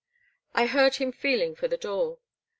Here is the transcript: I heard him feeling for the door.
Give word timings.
I 0.55 0.65
heard 0.65 0.95
him 0.95 1.11
feeling 1.11 1.53
for 1.53 1.67
the 1.67 1.77
door. 1.77 2.17